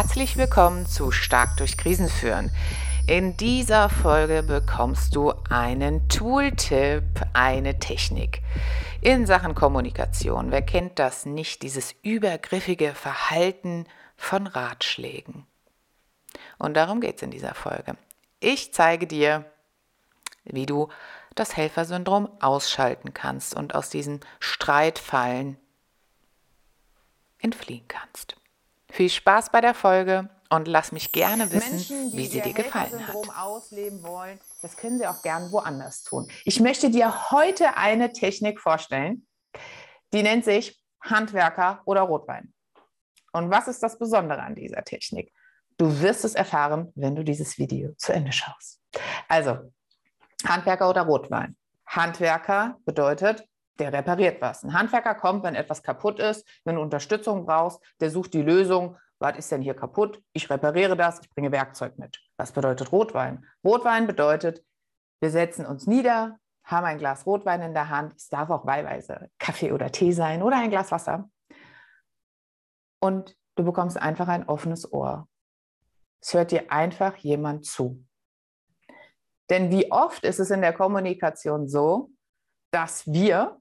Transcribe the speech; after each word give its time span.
Herzlich 0.00 0.36
willkommen 0.36 0.86
zu 0.86 1.10
Stark 1.10 1.56
durch 1.56 1.76
Krisen 1.76 2.08
führen. 2.08 2.52
In 3.08 3.36
dieser 3.36 3.88
Folge 3.88 4.44
bekommst 4.44 5.16
du 5.16 5.32
einen 5.50 6.08
Tooltip, 6.08 7.02
eine 7.32 7.80
Technik 7.80 8.40
in 9.00 9.26
Sachen 9.26 9.56
Kommunikation. 9.56 10.52
Wer 10.52 10.62
kennt 10.62 11.00
das 11.00 11.26
nicht, 11.26 11.62
dieses 11.62 11.96
übergriffige 12.04 12.94
Verhalten 12.94 13.86
von 14.16 14.46
Ratschlägen? 14.46 15.48
Und 16.58 16.74
darum 16.74 17.00
geht 17.00 17.16
es 17.16 17.22
in 17.22 17.32
dieser 17.32 17.56
Folge. 17.56 17.96
Ich 18.38 18.72
zeige 18.72 19.08
dir, 19.08 19.46
wie 20.44 20.66
du 20.66 20.90
das 21.34 21.56
Helfersyndrom 21.56 22.28
ausschalten 22.40 23.14
kannst 23.14 23.52
und 23.56 23.74
aus 23.74 23.90
diesen 23.90 24.20
Streitfallen 24.38 25.58
entfliehen 27.40 27.88
kannst. 27.88 28.36
Viel 28.90 29.10
Spaß 29.10 29.50
bei 29.50 29.60
der 29.60 29.74
Folge 29.74 30.28
und 30.50 30.66
lass 30.66 30.92
mich 30.92 31.12
gerne 31.12 31.52
wissen, 31.52 31.76
Menschen, 31.76 32.12
wie 32.16 32.26
sie 32.26 32.40
dir 32.40 32.54
gefallen 32.54 33.06
hat. 33.06 33.14
ausleben 33.36 34.02
wollen, 34.02 34.40
das 34.62 34.76
können 34.76 34.98
sie 34.98 35.06
auch 35.06 35.22
gern 35.22 35.52
woanders 35.52 36.02
tun. 36.02 36.28
Ich 36.44 36.60
möchte 36.60 36.90
dir 36.90 37.30
heute 37.30 37.76
eine 37.76 38.12
Technik 38.12 38.60
vorstellen, 38.60 39.26
die 40.12 40.22
nennt 40.22 40.44
sich 40.44 40.82
Handwerker 41.02 41.82
oder 41.84 42.02
Rotwein. 42.02 42.52
Und 43.32 43.50
was 43.50 43.68
ist 43.68 43.82
das 43.82 43.98
Besondere 43.98 44.42
an 44.42 44.54
dieser 44.54 44.82
Technik? 44.84 45.32
Du 45.76 46.00
wirst 46.00 46.24
es 46.24 46.34
erfahren, 46.34 46.90
wenn 46.94 47.14
du 47.14 47.22
dieses 47.22 47.58
Video 47.58 47.92
zu 47.96 48.12
Ende 48.12 48.32
schaust. 48.32 48.80
Also, 49.28 49.72
Handwerker 50.44 50.88
oder 50.88 51.02
Rotwein. 51.02 51.56
Handwerker 51.86 52.78
bedeutet, 52.84 53.47
der 53.78 53.92
repariert 53.92 54.40
was. 54.40 54.64
Ein 54.64 54.74
Handwerker 54.74 55.14
kommt, 55.14 55.44
wenn 55.44 55.54
etwas 55.54 55.82
kaputt 55.82 56.18
ist, 56.18 56.46
wenn 56.64 56.76
du 56.76 56.82
Unterstützung 56.82 57.46
brauchst, 57.46 57.80
der 58.00 58.10
sucht 58.10 58.34
die 58.34 58.42
Lösung. 58.42 58.96
Was 59.18 59.36
ist 59.36 59.50
denn 59.50 59.62
hier 59.62 59.74
kaputt? 59.74 60.22
Ich 60.32 60.48
repariere 60.48 60.96
das, 60.96 61.20
ich 61.20 61.30
bringe 61.30 61.52
Werkzeug 61.52 61.98
mit. 61.98 62.20
Was 62.36 62.52
bedeutet 62.52 62.92
Rotwein? 62.92 63.44
Rotwein 63.64 64.06
bedeutet, 64.06 64.64
wir 65.20 65.30
setzen 65.30 65.66
uns 65.66 65.86
nieder, 65.86 66.38
haben 66.62 66.86
ein 66.86 66.98
Glas 66.98 67.26
Rotwein 67.26 67.62
in 67.62 67.74
der 67.74 67.88
Hand. 67.88 68.14
Es 68.16 68.28
darf 68.28 68.50
auch 68.50 68.66
wahlweise 68.66 69.30
Kaffee 69.38 69.72
oder 69.72 69.90
Tee 69.90 70.12
sein 70.12 70.42
oder 70.42 70.56
ein 70.56 70.70
Glas 70.70 70.92
Wasser. 70.92 71.28
Und 73.00 73.36
du 73.56 73.64
bekommst 73.64 73.96
einfach 73.96 74.28
ein 74.28 74.48
offenes 74.48 74.92
Ohr. 74.92 75.28
Es 76.20 76.34
hört 76.34 76.50
dir 76.50 76.70
einfach 76.70 77.16
jemand 77.16 77.64
zu. 77.64 78.04
Denn 79.50 79.70
wie 79.70 79.90
oft 79.90 80.24
ist 80.24 80.40
es 80.40 80.50
in 80.50 80.60
der 80.60 80.72
Kommunikation 80.72 81.68
so, 81.68 82.10
dass 82.70 83.06
wir 83.06 83.60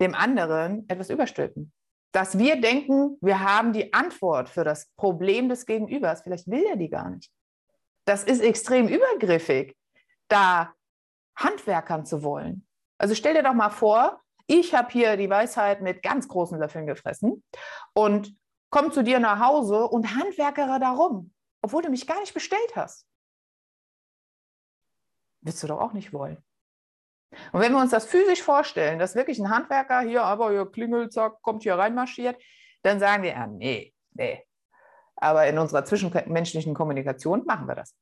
dem 0.00 0.14
anderen 0.14 0.88
etwas 0.88 1.10
überstülpen. 1.10 1.72
Dass 2.12 2.38
wir 2.38 2.60
denken, 2.60 3.18
wir 3.20 3.40
haben 3.40 3.72
die 3.72 3.92
Antwort 3.92 4.48
für 4.48 4.64
das 4.64 4.88
Problem 4.96 5.48
des 5.48 5.66
Gegenübers. 5.66 6.22
Vielleicht 6.22 6.48
will 6.48 6.64
er 6.64 6.76
die 6.76 6.88
gar 6.88 7.10
nicht. 7.10 7.30
Das 8.06 8.24
ist 8.24 8.40
extrem 8.40 8.88
übergriffig, 8.88 9.76
da 10.28 10.72
Handwerkern 11.36 12.06
zu 12.06 12.22
wollen. 12.22 12.66
Also 12.96 13.14
stell 13.14 13.34
dir 13.34 13.42
doch 13.42 13.54
mal 13.54 13.70
vor, 13.70 14.20
ich 14.46 14.74
habe 14.74 14.90
hier 14.90 15.16
die 15.16 15.28
Weisheit 15.28 15.82
mit 15.82 16.02
ganz 16.02 16.26
großen 16.26 16.58
Löffeln 16.58 16.86
gefressen 16.86 17.44
und 17.92 18.34
komme 18.70 18.90
zu 18.90 19.04
dir 19.04 19.20
nach 19.20 19.40
Hause 19.40 19.86
und 19.86 20.16
handwerkere 20.16 20.80
darum, 20.80 21.34
obwohl 21.62 21.82
du 21.82 21.90
mich 21.90 22.06
gar 22.06 22.18
nicht 22.20 22.32
bestellt 22.32 22.74
hast. 22.74 23.06
Willst 25.42 25.62
du 25.62 25.66
doch 25.66 25.80
auch 25.80 25.92
nicht 25.92 26.12
wollen. 26.12 26.42
Und 27.52 27.60
wenn 27.60 27.72
wir 27.72 27.80
uns 27.80 27.90
das 27.90 28.06
physisch 28.06 28.42
vorstellen, 28.42 28.98
dass 28.98 29.14
wirklich 29.14 29.38
ein 29.38 29.50
Handwerker 29.50 30.00
hier 30.00 30.22
aber 30.22 30.50
hier 30.50 30.66
klingelt, 30.66 31.12
zack, 31.12 31.42
kommt 31.42 31.62
hier 31.62 31.76
reinmarschiert, 31.76 32.40
dann 32.82 33.00
sagen 33.00 33.22
wir, 33.22 33.30
ja, 33.30 33.46
nee, 33.46 33.94
nee. 34.12 34.44
Aber 35.16 35.46
in 35.46 35.58
unserer 35.58 35.84
zwischenmenschlichen 35.84 36.74
Kommunikation 36.74 37.44
machen 37.44 37.66
wir 37.66 37.74
das. 37.74 37.94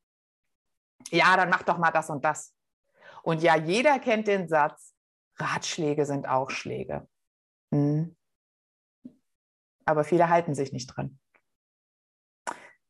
Ja, 1.11 1.37
dann 1.37 1.51
mach 1.51 1.63
doch 1.63 1.79
mal 1.79 1.91
das 1.91 2.11
und 2.11 2.25
das. 2.25 2.55
Und 3.23 3.43
ja, 3.43 3.57
jeder 3.57 3.99
kennt 3.99 4.29
den 4.29 4.49
Satz, 4.49 4.95
Ratschläge 5.37 6.07
sind 6.07 6.29
auch 6.29 6.51
Schläge. 6.51 7.09
Hm. 7.73 8.17
Aber 9.85 10.05
viele 10.05 10.29
halten 10.29 10.55
sich 10.55 10.73
nicht 10.73 10.87
dran. 10.89 11.19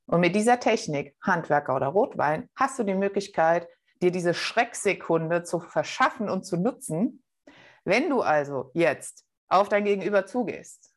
Und 0.06 0.20
mit 0.20 0.34
dieser 0.34 0.60
Technik, 0.60 1.16
Handwerker 1.22 1.74
oder 1.74 1.88
Rotwein, 1.88 2.48
hast 2.54 2.78
du 2.78 2.84
die 2.84 2.94
Möglichkeit, 2.94 3.68
dir 4.02 4.10
diese 4.10 4.34
Schrecksekunde 4.34 5.42
zu 5.42 5.60
verschaffen 5.60 6.28
und 6.28 6.44
zu 6.44 6.56
nutzen. 6.56 7.22
Wenn 7.84 8.10
du 8.10 8.20
also 8.20 8.70
jetzt 8.74 9.24
auf 9.48 9.68
dein 9.68 9.84
Gegenüber 9.84 10.26
zugehst 10.26 10.92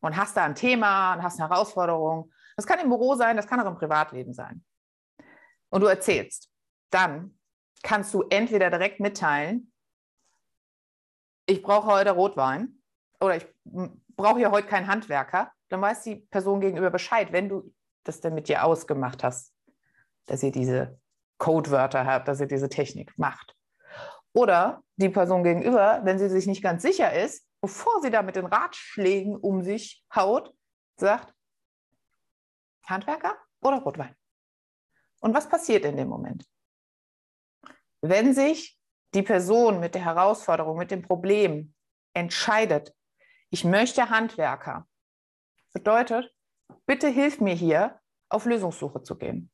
und 0.00 0.16
hast 0.16 0.36
da 0.36 0.44
ein 0.44 0.54
Thema 0.54 1.14
und 1.14 1.22
hast 1.22 1.40
eine 1.40 1.48
Herausforderung, 1.48 2.32
das 2.56 2.66
kann 2.66 2.78
im 2.78 2.88
Büro 2.88 3.14
sein, 3.14 3.36
das 3.36 3.46
kann 3.46 3.60
auch 3.60 3.66
im 3.66 3.76
Privatleben 3.76 4.32
sein, 4.32 4.64
und 5.70 5.82
du 5.82 5.86
erzählst, 5.86 6.50
dann 6.90 7.38
kannst 7.82 8.12
du 8.12 8.22
entweder 8.28 8.70
direkt 8.70 9.00
mitteilen, 9.00 9.72
ich 11.46 11.62
brauche 11.62 11.86
heute 11.86 12.10
Rotwein 12.10 12.82
oder 13.20 13.36
ich 13.36 13.46
brauche 13.64 14.38
hier 14.38 14.50
heute 14.50 14.68
keinen 14.68 14.86
Handwerker, 14.86 15.52
dann 15.68 15.80
weiß 15.80 16.02
die 16.02 16.16
Person 16.16 16.60
gegenüber 16.60 16.90
Bescheid, 16.90 17.32
wenn 17.32 17.48
du 17.48 17.72
das 18.04 18.20
denn 18.20 18.34
mit 18.34 18.48
dir 18.48 18.64
ausgemacht 18.64 19.24
hast, 19.24 19.54
dass 20.26 20.42
ihr 20.42 20.52
diese 20.52 21.00
Codewörter 21.40 22.06
habt, 22.06 22.28
dass 22.28 22.40
ihr 22.40 22.46
diese 22.46 22.68
Technik 22.68 23.18
macht. 23.18 23.56
Oder 24.32 24.84
die 24.96 25.08
Person 25.08 25.42
gegenüber, 25.42 26.02
wenn 26.04 26.20
sie 26.20 26.28
sich 26.28 26.46
nicht 26.46 26.62
ganz 26.62 26.82
sicher 26.82 27.12
ist, 27.12 27.44
bevor 27.60 28.00
sie 28.00 28.10
da 28.10 28.22
mit 28.22 28.36
den 28.36 28.46
Ratschlägen 28.46 29.36
um 29.36 29.62
sich 29.62 30.04
haut, 30.14 30.54
sagt, 30.96 31.34
Handwerker 32.86 33.36
oder 33.62 33.78
Rotwein? 33.78 34.14
Und 35.20 35.34
was 35.34 35.48
passiert 35.48 35.84
in 35.84 35.96
dem 35.96 36.08
Moment? 36.08 36.46
Wenn 38.02 38.34
sich 38.34 38.78
die 39.14 39.22
Person 39.22 39.80
mit 39.80 39.94
der 39.94 40.04
Herausforderung, 40.04 40.78
mit 40.78 40.90
dem 40.90 41.02
Problem 41.02 41.74
entscheidet, 42.14 42.94
ich 43.50 43.64
möchte 43.64 44.10
Handwerker, 44.10 44.86
bedeutet, 45.72 46.32
bitte 46.86 47.08
hilf 47.08 47.40
mir 47.40 47.54
hier, 47.54 48.00
auf 48.28 48.44
Lösungssuche 48.44 49.02
zu 49.02 49.16
gehen. 49.16 49.50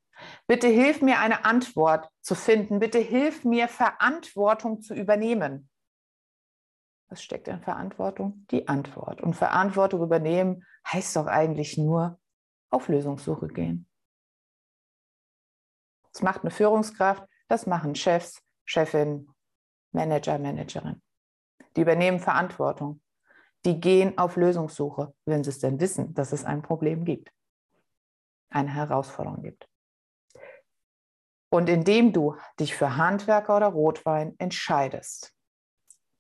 Bitte 0.47 0.69
hilf 0.69 1.03
mir, 1.03 1.19
eine 1.19 1.45
Antwort 1.45 2.09
zu 2.21 2.35
finden. 2.35 2.79
Bitte 2.79 2.99
hilf 2.99 3.45
mir, 3.45 3.69
Verantwortung 3.69 4.81
zu 4.81 4.95
übernehmen. 4.95 5.69
Was 7.09 7.23
steckt 7.23 7.49
in 7.49 7.61
Verantwortung? 7.61 8.47
Die 8.51 8.69
Antwort. 8.69 9.21
Und 9.21 9.35
Verantwortung 9.35 10.03
übernehmen 10.03 10.65
heißt 10.91 11.17
doch 11.17 11.27
eigentlich 11.27 11.79
nur 11.79 12.19
auf 12.71 12.89
Lösungssuche 12.89 13.49
gehen. 13.49 13.89
Das 16.13 16.23
macht 16.23 16.43
eine 16.43 16.51
Führungskraft, 16.51 17.25
das 17.49 17.67
machen 17.67 17.95
Chefs, 17.95 18.43
Chefin, 18.65 19.29
Manager, 19.93 20.39
Managerin. 20.39 21.03
Die 21.77 21.83
übernehmen 21.83 22.19
Verantwortung. 22.19 23.01
Die 23.65 23.81
gehen 23.81 24.17
auf 24.19 24.37
Lösungssuche, 24.37 25.15
wenn 25.25 25.45
sie 25.45 25.51
es 25.51 25.59
denn 25.59 25.81
wissen, 25.81 26.15
dass 26.15 26.33
es 26.33 26.45
ein 26.45 26.63
Problem 26.63 27.05
gibt, 27.05 27.33
eine 28.49 28.73
Herausforderung 28.73 29.43
gibt. 29.43 29.69
Und 31.57 31.71
indem 31.71 32.13
du 32.13 32.37
dich 32.61 32.75
für 32.75 32.99
Handwerker 32.99 33.57
oder 33.57 33.69
Rotwein 33.69 34.35
entscheidest, 34.39 35.33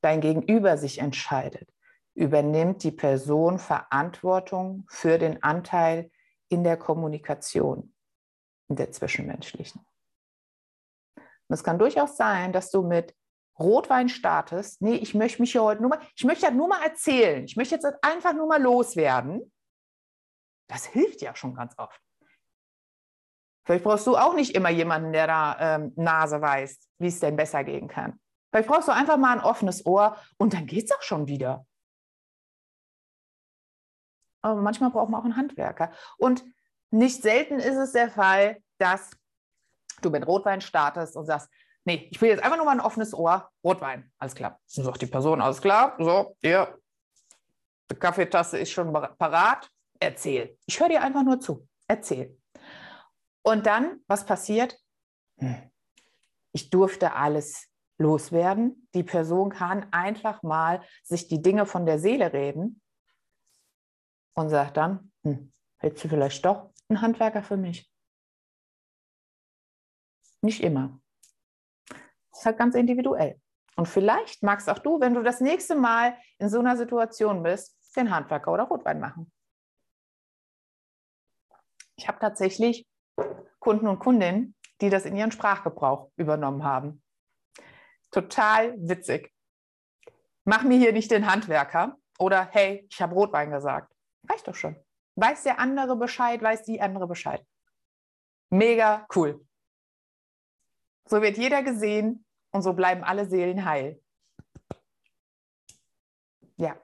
dein 0.00 0.22
Gegenüber 0.22 0.78
sich 0.78 0.96
entscheidet, 1.00 1.70
übernimmt 2.14 2.82
die 2.82 2.90
Person 2.90 3.58
Verantwortung 3.58 4.86
für 4.88 5.18
den 5.18 5.42
Anteil 5.42 6.10
in 6.48 6.64
der 6.64 6.78
Kommunikation, 6.78 7.94
in 8.70 8.76
der 8.76 8.92
zwischenmenschlichen. 8.92 9.86
Und 11.16 11.54
es 11.54 11.62
kann 11.62 11.78
durchaus 11.78 12.16
sein, 12.16 12.54
dass 12.54 12.70
du 12.70 12.80
mit 12.80 13.14
Rotwein 13.58 14.08
startest. 14.08 14.80
Nee, 14.80 14.94
ich 14.94 15.14
möchte 15.14 15.42
mich 15.42 15.52
hier 15.52 15.64
heute 15.64 15.82
nur 15.82 15.90
mal, 15.90 16.00
ich 16.16 16.24
möchte 16.24 16.46
ja 16.46 16.50
nur 16.50 16.68
mal 16.68 16.82
erzählen. 16.82 17.44
Ich 17.44 17.56
möchte 17.56 17.74
jetzt 17.74 17.86
einfach 18.00 18.32
nur 18.32 18.46
mal 18.46 18.62
loswerden. 18.62 19.52
Das 20.66 20.86
hilft 20.86 21.20
ja 21.20 21.36
schon 21.36 21.54
ganz 21.54 21.74
oft. 21.76 22.05
Vielleicht 23.66 23.84
brauchst 23.84 24.06
du 24.06 24.16
auch 24.16 24.34
nicht 24.34 24.54
immer 24.54 24.70
jemanden, 24.70 25.12
der 25.12 25.26
da 25.26 25.56
ähm, 25.58 25.92
Nase 25.96 26.40
weiß, 26.40 26.78
wie 26.98 27.08
es 27.08 27.18
denn 27.18 27.34
besser 27.34 27.64
gehen 27.64 27.88
kann. 27.88 28.20
Vielleicht 28.52 28.68
brauchst 28.68 28.86
du 28.86 28.92
einfach 28.92 29.16
mal 29.16 29.36
ein 29.36 29.44
offenes 29.44 29.84
Ohr 29.84 30.16
und 30.38 30.54
dann 30.54 30.66
geht 30.66 30.84
es 30.84 30.96
auch 30.96 31.02
schon 31.02 31.26
wieder. 31.26 31.66
Aber 34.40 34.62
manchmal 34.62 34.90
braucht 34.90 35.10
man 35.10 35.20
auch 35.20 35.24
einen 35.24 35.36
Handwerker. 35.36 35.90
Und 36.16 36.44
nicht 36.92 37.22
selten 37.22 37.58
ist 37.58 37.76
es 37.76 37.90
der 37.90 38.08
Fall, 38.08 38.62
dass 38.78 39.10
du 40.00 40.10
mit 40.10 40.24
Rotwein 40.24 40.60
startest 40.60 41.16
und 41.16 41.26
sagst, 41.26 41.50
nee, 41.84 42.08
ich 42.12 42.20
will 42.20 42.28
jetzt 42.28 42.44
einfach 42.44 42.56
nur 42.56 42.66
mal 42.66 42.72
ein 42.72 42.80
offenes 42.80 43.12
Ohr, 43.14 43.50
Rotwein, 43.64 44.12
alles 44.18 44.36
klar. 44.36 44.60
Dann 44.76 44.84
sagt 44.84 45.02
die 45.02 45.06
Person, 45.06 45.40
alles 45.40 45.60
klar, 45.60 45.96
so, 45.98 46.36
hier, 46.40 46.78
die 47.90 47.96
Kaffeetasse 47.96 48.58
ist 48.58 48.70
schon 48.70 48.92
parat, 48.92 49.68
erzähl. 49.98 50.56
Ich 50.66 50.78
höre 50.78 50.88
dir 50.88 51.02
einfach 51.02 51.24
nur 51.24 51.40
zu, 51.40 51.66
erzähl. 51.88 52.38
Und 53.46 53.66
dann, 53.66 54.00
was 54.08 54.26
passiert? 54.26 54.76
Hm. 55.38 55.70
Ich 56.52 56.70
durfte 56.70 57.12
alles 57.12 57.68
loswerden. 57.96 58.88
Die 58.92 59.04
Person 59.04 59.50
kann 59.50 59.86
einfach 59.92 60.42
mal 60.42 60.82
sich 61.04 61.28
die 61.28 61.42
Dinge 61.42 61.64
von 61.64 61.86
der 61.86 61.98
Seele 61.98 62.32
reden 62.32 62.82
und 64.34 64.48
sagt 64.48 64.76
dann, 64.76 65.12
hm, 65.22 65.52
Hältst 65.78 66.02
du 66.02 66.08
vielleicht 66.08 66.44
doch 66.44 66.72
einen 66.88 67.02
Handwerker 67.02 67.42
für 67.42 67.56
mich? 67.56 67.88
Nicht 70.40 70.62
immer. 70.62 71.00
Das 72.30 72.40
ist 72.40 72.46
halt 72.46 72.58
ganz 72.58 72.74
individuell. 72.74 73.40
Und 73.76 73.86
vielleicht 73.86 74.42
magst 74.42 74.70
auch 74.70 74.78
du, 74.78 75.00
wenn 75.00 75.14
du 75.14 75.22
das 75.22 75.40
nächste 75.40 75.76
Mal 75.76 76.16
in 76.38 76.48
so 76.48 76.58
einer 76.58 76.76
Situation 76.76 77.42
bist, 77.42 77.76
den 77.94 78.10
Handwerker 78.10 78.52
oder 78.52 78.64
Rotwein 78.64 79.00
machen. 79.00 79.30
Ich 81.96 82.08
habe 82.08 82.18
tatsächlich 82.18 82.86
Kunden 83.58 83.86
und 83.86 83.98
Kundinnen, 83.98 84.54
die 84.80 84.90
das 84.90 85.04
in 85.04 85.16
ihren 85.16 85.32
Sprachgebrauch 85.32 86.10
übernommen 86.16 86.64
haben. 86.64 87.02
Total 88.10 88.74
witzig. 88.78 89.32
Mach 90.44 90.62
mir 90.62 90.78
hier 90.78 90.92
nicht 90.92 91.10
den 91.10 91.30
Handwerker 91.30 91.96
oder 92.18 92.48
hey, 92.52 92.86
ich 92.90 93.02
habe 93.02 93.14
Rotwein 93.14 93.50
gesagt. 93.50 93.92
Reicht 94.28 94.46
doch 94.46 94.54
schon. 94.54 94.76
Weiß 95.16 95.42
der 95.42 95.58
andere 95.58 95.96
Bescheid, 95.96 96.40
weiß 96.42 96.64
die 96.64 96.80
andere 96.80 97.06
Bescheid. 97.06 97.44
Mega 98.50 99.06
cool. 99.14 99.44
So 101.08 101.22
wird 101.22 101.36
jeder 101.36 101.62
gesehen 101.62 102.24
und 102.52 102.62
so 102.62 102.72
bleiben 102.72 103.02
alle 103.02 103.26
Seelen 103.26 103.64
heil. 103.64 104.00
Ja, 106.56 106.80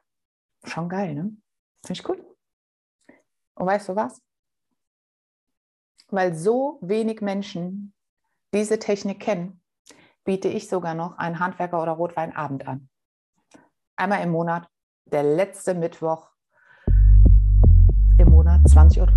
schon 0.65 0.89
geil, 0.89 1.15
ne? 1.15 1.37
Finde 1.85 2.01
ich 2.01 2.09
cool. 2.09 2.37
Und 3.55 3.67
weißt 3.67 3.89
du 3.89 3.97
was? 3.97 4.21
Weil 6.13 6.35
so 6.35 6.79
wenig 6.83 7.23
Menschen 7.23 7.95
diese 8.53 8.79
Technik 8.79 9.19
kennen, 9.19 9.63
biete 10.25 10.47
ich 10.47 10.69
sogar 10.69 10.93
noch 10.95 11.17
einen 11.17 11.41
Handwerker- 11.41 11.83
oder 11.83 11.93
Rotweinabend 11.93 12.69
an. 12.69 12.91
Einmal 13.97 14.23
im 14.23 14.31
Monat, 14.31 14.69
der 15.07 15.23
letzte 15.23 15.73
Mittwoch 15.73 16.29
im 18.19 18.29
Monat 18.29 18.61
20.30 18.67 19.01
Uhr. 19.01 19.09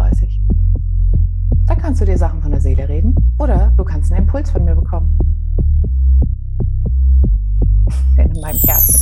Da 1.66 1.76
kannst 1.76 2.00
du 2.00 2.06
dir 2.06 2.18
Sachen 2.18 2.42
von 2.42 2.52
der 2.52 2.62
Seele 2.62 2.88
reden 2.88 3.14
oder 3.40 3.74
du 3.76 3.84
kannst 3.84 4.14
einen 4.14 4.22
Impuls 4.22 4.50
von 4.50 4.64
mir 4.64 4.76
bekommen. 4.76 5.18
In 8.18 8.40
meinem 8.40 8.62
Herzen 8.66 8.95